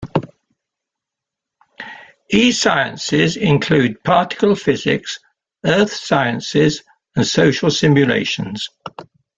E-sciences 2.31 3.37
include 3.37 4.03
particle 4.03 4.55
physics, 4.55 5.19
earth 5.63 5.93
sciences 5.93 6.81
and 7.15 7.27
social 7.27 7.69
simulations. 7.69 8.67